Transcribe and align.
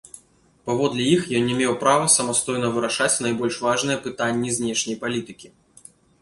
Паводле 0.67 1.03
іх 1.15 1.27
ён 1.39 1.43
не 1.49 1.57
меў 1.59 1.73
права 1.83 2.07
самастойна 2.13 2.71
вырашаць 2.77 3.21
найбольш 3.27 3.55
важныя 3.67 4.01
пытанні 4.07 4.49
знешняй 4.57 4.97
палітыкі. 5.05 5.47